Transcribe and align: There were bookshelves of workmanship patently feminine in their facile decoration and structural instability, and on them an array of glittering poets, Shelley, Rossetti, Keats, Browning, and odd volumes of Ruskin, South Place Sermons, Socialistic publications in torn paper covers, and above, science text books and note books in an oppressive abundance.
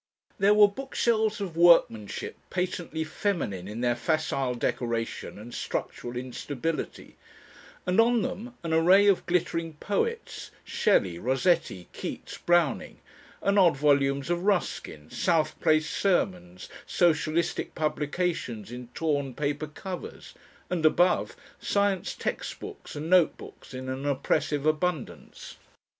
There 0.39 0.55
were 0.55 0.67
bookshelves 0.67 1.39
of 1.41 1.55
workmanship 1.55 2.35
patently 2.49 3.03
feminine 3.03 3.67
in 3.67 3.81
their 3.81 3.95
facile 3.95 4.55
decoration 4.55 5.37
and 5.37 5.53
structural 5.53 6.15
instability, 6.17 7.17
and 7.85 8.01
on 8.01 8.23
them 8.23 8.55
an 8.63 8.73
array 8.73 9.05
of 9.05 9.23
glittering 9.27 9.75
poets, 9.75 10.49
Shelley, 10.63 11.19
Rossetti, 11.19 11.87
Keats, 11.93 12.39
Browning, 12.39 12.97
and 13.43 13.59
odd 13.59 13.77
volumes 13.77 14.31
of 14.31 14.41
Ruskin, 14.41 15.11
South 15.11 15.59
Place 15.59 15.87
Sermons, 15.87 16.67
Socialistic 16.87 17.75
publications 17.75 18.71
in 18.71 18.87
torn 18.95 19.35
paper 19.35 19.67
covers, 19.67 20.33
and 20.71 20.83
above, 20.83 21.35
science 21.59 22.15
text 22.15 22.59
books 22.59 22.95
and 22.95 23.07
note 23.07 23.37
books 23.37 23.71
in 23.71 23.87
an 23.87 24.07
oppressive 24.07 24.65
abundance. 24.65 25.57